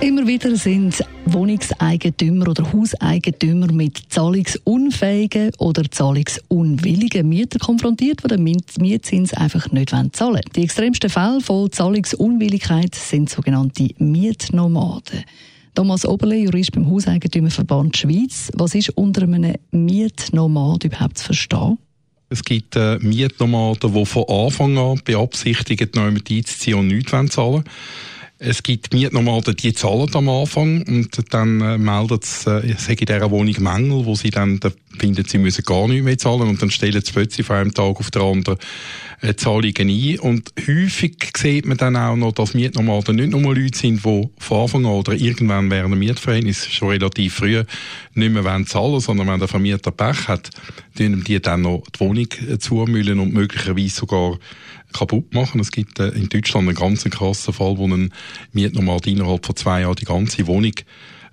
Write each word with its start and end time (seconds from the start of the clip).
Immer 0.00 0.26
wieder 0.26 0.54
sind 0.56 1.02
Wohnungseigentümer 1.26 2.48
oder 2.48 2.70
Hauseigentümer 2.72 3.72
mit 3.72 4.02
zahlungsunfähigen 4.10 5.52
oder 5.58 5.82
zahlungsunwilligen 5.90 7.28
Mietern 7.28 7.60
konfrontiert, 7.60 8.22
die 8.22 8.28
den 8.28 8.42
Mietzins 8.42 9.32
einfach 9.32 9.70
nicht 9.72 9.90
zahlen 9.90 10.12
wollen. 10.18 10.42
Die 10.54 10.64
extremsten 10.64 11.08
Fälle 11.08 11.40
von 11.40 11.72
Zahlungsunwilligkeit 11.72 12.94
sind 12.94 13.30
sogenannte 13.30 13.88
Mietnomaden. 13.98 15.24
Thomas 15.74 16.06
Oberle, 16.06 16.36
Jurist 16.36 16.72
beim 16.72 16.88
Hauseigentümerverband 16.88 17.96
Schweiz. 17.96 18.50
Was 18.54 18.74
ist 18.74 18.90
unter 18.90 19.22
einem 19.22 19.54
Mietnomad 19.72 20.84
überhaupt 20.84 21.18
zu 21.18 21.24
verstehen? 21.24 21.78
Es 22.28 22.44
gibt 22.44 22.76
äh, 22.76 22.98
Mietnomaden, 22.98 23.92
die 23.92 24.06
von 24.06 24.24
Anfang 24.28 24.78
an 24.78 25.00
beabsichtigen, 25.04 25.90
neu 25.94 26.08
einzuziehen 26.08 26.78
und 26.78 26.88
nichts 26.88 27.10
zahlen 27.10 27.30
wollen. 27.36 27.64
Es 28.46 28.62
gibt 28.62 28.92
Mietnomaden, 28.92 29.56
die 29.56 29.72
zahlen 29.72 30.14
am 30.14 30.28
Anfang 30.28 30.82
und 30.82 31.32
dann 31.32 31.62
äh, 31.62 31.78
meldet 31.78 32.24
es, 32.24 32.46
äh, 32.46 32.72
es 32.72 32.86
in 32.88 32.96
dieser 32.96 33.30
Wohnung 33.30 33.54
Mängel, 33.58 34.04
wo 34.04 34.14
sie 34.14 34.28
dann, 34.28 34.60
dann 34.60 34.74
finden, 34.98 35.24
sie 35.24 35.38
müssen 35.38 35.64
gar 35.64 35.88
nicht 35.88 36.04
mehr 36.04 36.18
zahlen 36.18 36.48
und 36.48 36.60
dann 36.60 36.70
stellen 36.70 37.02
sie 37.02 37.12
plötzlich 37.12 37.46
von 37.46 37.56
einem 37.56 37.74
Tag 37.74 37.96
auf 37.96 38.10
den 38.10 38.22
anderen 38.22 38.58
äh, 39.20 39.34
Zahlungen 39.34 39.88
ein. 39.88 40.18
Und 40.18 40.52
häufig 40.66 41.16
sieht 41.36 41.66
man 41.66 41.76
dann 41.76 41.96
auch 41.96 42.16
noch, 42.16 42.32
dass 42.32 42.54
Mietnomaden 42.54 43.16
nicht 43.16 43.30
nur 43.30 43.54
Leute 43.54 43.78
sind, 43.78 44.04
die 44.04 44.28
von 44.38 44.60
Anfang 44.62 44.84
an 44.86 44.92
oder 44.92 45.14
irgendwann 45.14 45.70
während 45.70 45.92
einem 45.92 45.98
Mietverhältnis 45.98 46.66
schon 46.66 46.88
relativ 46.88 47.34
früh 47.34 47.62
nicht 48.14 48.32
mehr 48.32 48.44
zahlen 48.44 48.66
wollen, 48.72 49.00
sondern 49.00 49.26
wenn 49.28 49.38
der 49.38 49.48
Vermieter 49.48 49.90
Pech 49.90 50.28
hat, 50.28 50.50
dann 50.96 51.24
die 51.24 51.40
dann 51.40 51.62
noch 51.62 51.82
die 51.94 52.00
Wohnung 52.00 52.28
äh, 52.48 52.58
zumüllen 52.58 53.20
und 53.20 53.32
möglicherweise 53.32 53.96
sogar 53.96 54.38
kaputt 54.92 55.34
machen. 55.34 55.60
Es 55.60 55.70
gibt 55.70 55.98
äh, 55.98 56.08
in 56.08 56.28
Deutschland 56.28 56.68
einen 56.68 56.76
ganz 56.76 57.04
krassen 57.04 57.52
Fall, 57.52 57.76
wo 57.76 57.86
ein 57.86 58.12
Mietnomad 58.52 59.06
innerhalb 59.06 59.44
von 59.44 59.56
zwei 59.56 59.82
Jahren 59.82 59.96
die 59.96 60.04
ganze 60.04 60.46
Wohnung 60.46 60.74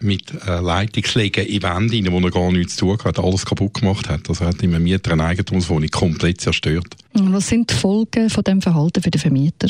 mit 0.04 0.34
äh, 0.48 0.60
Leitungsschlägen 0.60 1.46
in 1.46 1.64
Wände 1.64 1.96
rein, 1.96 2.12
wo 2.12 2.20
er 2.20 2.32
gar 2.32 2.52
nichts 2.52 2.76
zu 2.76 2.86
tun 2.86 3.06
hat, 3.06 3.20
alles 3.20 3.46
kaputt 3.46 3.76
gemacht 3.76 4.10
hat. 4.10 4.30
Also 4.30 4.46
hat 4.46 4.62
im 4.64 4.82
Mieter 4.82 5.12
eine 5.12 5.26
Eigentumswohnung 5.26 5.90
komplett 5.90 6.42
zerstört. 6.42 6.96
Was 7.14 7.48
sind 7.48 7.70
die 7.70 7.76
Folgen 7.76 8.30
von 8.30 8.44
dem 8.44 8.62
Verhalten 8.62 9.02
für 9.02 9.12
den 9.12 9.20
Vermieter? 9.20 9.70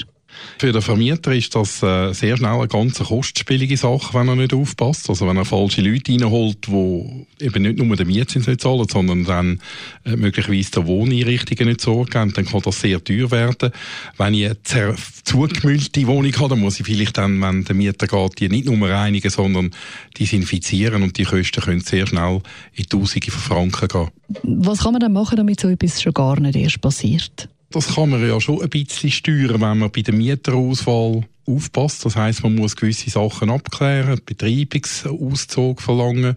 Für 0.58 0.72
den 0.72 0.82
Vermieter 0.82 1.34
ist 1.34 1.56
das 1.56 1.82
äh, 1.84 2.14
sehr 2.14 2.38
schnell 2.38 2.54
eine 2.54 2.68
ganz 2.68 3.00
kostspielige 3.00 3.78
Sache, 3.78 4.14
wenn 4.14 4.28
er 4.28 4.36
nicht 4.36 4.54
aufpasst. 4.54 5.10
Also 5.10 5.28
wenn 5.28 5.38
er 5.38 5.46
falsche 5.46 5.82
Leute 5.82 6.12
reinholt, 6.12 6.68
die 6.68 7.26
eben 7.40 7.64
nicht 7.64 7.78
nur 7.80 7.96
den 7.96 8.08
Mietzins 8.08 8.48
nicht 8.48 8.62
zahlen, 8.62 8.88
sondern 8.90 9.26
dann 9.26 9.62
äh, 10.06 10.16
möglicherweise 10.16 10.72
der 10.72 10.88
Wohneinrichtungen 10.88 11.70
nicht 11.70 11.82
sorgen, 11.82 12.32
dann 12.34 12.46
kann 12.46 12.62
das 12.62 12.80
sehr 12.80 13.04
teuer 13.04 13.32
werden. 13.32 13.72
Wenn 14.18 14.34
ich 14.34 14.52
eine 14.74 14.96
zugemüllte 15.24 16.08
Wohnung 16.08 16.36
habe, 16.38 16.50
dann 16.50 16.60
muss 16.60 16.80
ich 16.80 16.86
vielleicht 16.86 17.18
dann, 17.18 17.42
wenn 17.42 17.64
der 17.64 17.76
Mieter 17.76 18.08
geht, 18.08 18.40
die 18.40 18.50
nicht 18.50 18.66
nur 18.66 18.90
reinigen, 18.90 19.30
sondern 19.30 19.72
desinfizieren 20.18 21.04
und 21.04 21.18
die 21.18 21.24
Kosten 21.24 21.62
können 21.62 21.82
sehr 21.82 22.08
schnell 22.08 22.42
in 22.74 22.86
Tausende 22.86 23.32
von 23.32 23.72
Franken 23.72 23.88
gehen. 23.88 24.10
Was 24.44 24.80
kann 24.80 24.94
man 24.94 25.02
dann 25.02 25.14
machen, 25.14 25.38
damit 25.38 25.60
so 25.60 25.70
etwas 25.70 26.02
schon 26.02 26.14
gar 26.14 26.40
nicht 26.40 26.56
erst 26.56 26.82
passiert? 26.82 27.50
Das 27.72 27.96
kann 27.96 28.10
man 28.10 28.28
ja 28.28 28.40
schon 28.42 28.62
ein 28.62 28.70
bisschen 28.70 29.12
steuern, 29.12 29.62
wenn 29.62 29.80
man 29.80 29.92
bei 29.92 30.02
der 30.02 30.14
Mieterauswahl 30.14 31.24
aufpasst. 31.46 32.06
Das 32.06 32.16
heißt, 32.16 32.44
man 32.44 32.56
muss 32.56 32.76
gewisse 32.76 33.10
Sachen 33.10 33.50
abklären, 33.50 34.20
Betreibungsauszug 34.26 35.82
verlangen. 35.82 36.36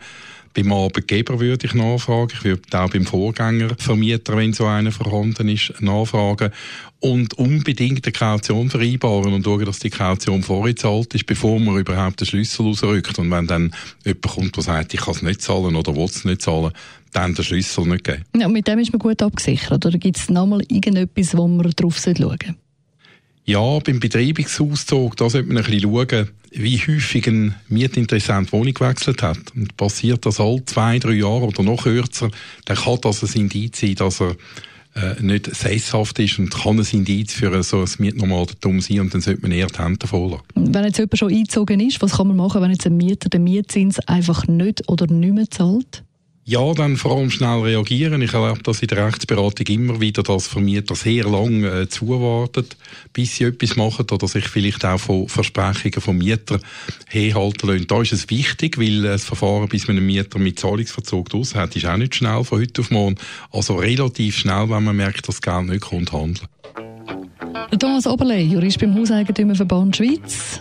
Beim 0.55 0.73
Arbeitgeber 0.73 1.41
würde 1.41 1.67
ich 1.67 1.75
nachfragen. 1.75 2.31
Ich 2.33 2.45
würde 2.45 2.63
auch 2.73 2.89
beim 2.89 3.05
Vorgängervermieter, 3.05 4.37
wenn 4.37 4.53
so 4.53 4.67
einer 4.67 4.93
vorhanden 4.93 5.49
ist, 5.49 5.75
nachfragen. 5.81 6.53
Und 7.01 7.35
unbedingt 7.35 8.07
eine 8.07 8.13
Kaution 8.13 8.71
vereinbaren 8.71 9.35
und 9.35 9.45
schauen, 9.45 9.65
dass 9.65 9.81
die 9.81 9.91
Kaution 9.91 10.45
vorgezahlt 10.45 11.13
ist, 11.15 11.27
bevor 11.27 11.59
man 11.59 11.79
überhaupt 11.79 12.21
den 12.21 12.27
Schlüssel 12.27 12.67
rausrückt. 12.67 13.19
Und 13.19 13.33
wenn 13.33 13.49
dann 13.49 13.75
jemand 14.05 14.23
kommt, 14.23 14.57
der 14.57 14.63
sagt, 14.63 14.95
ich 14.95 15.01
kann 15.01 15.15
es 15.15 15.23
nicht 15.23 15.43
zahlen 15.43 15.75
oder 15.75 15.97
will 15.97 16.05
es 16.05 16.25
nicht 16.25 16.43
zahlen, 16.43 16.73
dann 17.15 17.35
den 17.35 17.45
Schlüssel 17.45 17.87
nicht 17.87 18.05
geben. 18.05 18.25
Ja, 18.37 18.49
mit 18.49 18.67
dem 18.67 18.79
ist 18.79 18.93
man 18.93 18.99
gut 18.99 19.23
abgesichert. 19.23 19.87
Oder 19.87 19.99
gibt 19.99 20.17
es 20.17 20.29
nochmal 20.29 20.63
irgendetwas, 20.69 21.37
wo 21.37 21.47
man 21.49 21.71
drauf 21.71 21.99
schauen 21.99 22.17
sollte? 22.17 22.55
Ja, 23.47 23.79
beim 23.79 24.01
Betreibungsauszug, 24.01 25.17
da 25.17 25.29
sollte 25.29 25.49
man 25.49 25.59
ein 25.59 25.65
bisschen 25.65 25.83
schauen, 25.83 26.29
wie 26.53 26.79
häufig 26.79 27.27
ein 27.27 27.55
Mietinteressent 27.69 28.53
Wohnung 28.53 28.73
gewechselt 28.73 29.23
hat. 29.23 29.55
Und 29.55 29.77
passiert 29.77 30.25
das 30.25 30.41
alle 30.41 30.65
zwei, 30.65 30.99
drei 30.99 31.13
Jahre 31.13 31.47
oder 31.47 31.63
noch 31.63 31.83
kürzer, 31.83 32.31
dann 32.65 32.77
kann 32.77 32.99
das 33.03 33.23
ein 33.23 33.41
Indiz 33.41 33.81
sein, 33.81 33.97
dass 33.97 34.21
er 34.21 34.37
äh, 34.95 35.21
nicht 35.21 35.55
sesshaft 35.55 36.19
ist 36.21 36.39
und 36.39 36.55
kann 36.55 36.79
ein 36.79 36.87
Indiz 36.91 37.35
für 37.35 37.63
so 37.63 37.81
ein 37.81 37.91
Mietnomadentum 37.99 38.81
sein 38.81 39.01
und 39.01 39.13
dann 39.13 39.21
sollte 39.21 39.43
man 39.43 39.51
eher 39.51 39.67
die 39.67 39.79
Hände 39.79 40.07
voll 40.07 40.39
Wenn 40.55 40.85
jetzt 40.85 40.99
jemand 40.99 41.19
schon 41.19 41.33
eingezogen 41.33 41.81
ist, 41.81 42.01
was 42.01 42.13
kann 42.13 42.29
man 42.29 42.37
machen, 42.37 42.63
wenn 42.63 42.71
jetzt 42.71 42.87
ein 42.87 42.97
Mieter 42.97 43.29
den 43.29 43.45
Mietzins 43.45 43.99
einfach 44.01 44.47
nicht 44.47 44.89
oder 44.89 45.07
nicht 45.07 45.35
mehr 45.35 45.51
zahlt? 45.51 46.05
Ja, 46.47 46.75
dann 46.75 46.99
vor 46.99 47.17
allem 47.17 47.31
schnell 47.31 47.61
reagieren. 47.61 48.21
Ich 48.21 48.35
erlebe 48.35 48.63
das 48.63 48.83
in 48.83 48.89
der 48.89 49.07
Rechtsberatung 49.07 49.67
immer 49.67 50.01
wieder, 50.03 50.23
dass 50.23 50.47
Vermieter 50.47 50.95
sehr 50.95 51.25
lange 51.25 51.67
äh, 51.69 51.89
zuwarten, 51.89 52.67
bis 53.15 53.37
sie 53.37 53.45
etwas 53.45 53.77
machen 53.77 54.05
oder 54.13 54.29
sich 54.29 54.47
vielleicht 54.49 54.85
auch 54.85 54.99
von 54.99 55.27
Versprechungen 55.27 56.03
vom 56.03 56.19
Mieter 56.19 56.61
herhalten 57.09 57.67
lassen. 57.67 57.87
Da 57.87 58.03
ist 58.03 58.13
es 58.13 58.29
wichtig, 58.29 58.79
weil 58.79 59.01
das 59.01 59.25
Verfahren, 59.25 59.69
bis 59.69 59.89
man 59.89 59.97
einen 59.97 60.05
Mieter 60.05 60.39
mit 60.39 60.59
Zahlungsverzug 60.59 61.31
draus 61.31 61.55
hat, 61.55 61.77
ist 61.77 61.87
auch 61.87 61.97
nicht 61.97 62.15
schnell 62.15 62.45
von 62.45 62.61
heute 62.61 62.83
auf 62.83 62.91
morgen. 62.91 63.17
Also 63.51 63.77
relativ 63.77 64.37
schnell, 64.37 64.69
wenn 64.69 64.85
man 64.85 64.97
merkt, 64.97 65.27
dass 65.27 65.41
das 65.41 65.43
Geld 65.43 65.71
nicht 65.71 65.81
kommt, 65.81 66.13
handeln. 66.13 66.47
Thomas 67.79 68.07
Oberle, 68.07 68.39
Jurist 68.39 68.79
beim 68.81 68.95
Hauseigentümerverband 68.95 69.97
Schweiz. 69.97 70.61